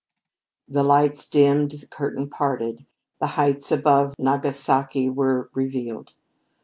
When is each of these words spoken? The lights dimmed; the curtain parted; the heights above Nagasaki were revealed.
The 0.67 0.81
lights 0.81 1.29
dimmed; 1.29 1.69
the 1.69 1.85
curtain 1.85 2.27
parted; 2.27 2.87
the 3.19 3.27
heights 3.27 3.71
above 3.71 4.15
Nagasaki 4.17 5.11
were 5.11 5.51
revealed. 5.53 6.13